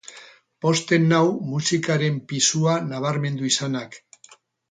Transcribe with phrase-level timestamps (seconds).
[0.65, 4.01] Pozten nau musikaren pisua nabarmendu izanak.